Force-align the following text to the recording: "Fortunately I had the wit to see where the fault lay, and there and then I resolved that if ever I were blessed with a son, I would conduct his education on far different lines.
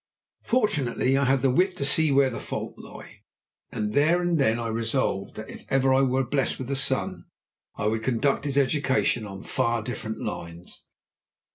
"Fortunately 0.45 1.15
I 1.15 1.25
had 1.25 1.41
the 1.41 1.51
wit 1.51 1.77
to 1.77 1.85
see 1.85 2.11
where 2.11 2.31
the 2.31 2.39
fault 2.39 2.73
lay, 2.79 3.21
and 3.71 3.93
there 3.93 4.19
and 4.19 4.39
then 4.39 4.57
I 4.57 4.65
resolved 4.67 5.35
that 5.35 5.47
if 5.47 5.63
ever 5.69 5.93
I 5.93 6.01
were 6.01 6.25
blessed 6.25 6.57
with 6.57 6.71
a 6.71 6.75
son, 6.75 7.25
I 7.75 7.85
would 7.85 8.01
conduct 8.01 8.45
his 8.45 8.57
education 8.57 9.27
on 9.27 9.43
far 9.43 9.83
different 9.83 10.19
lines. 10.19 10.85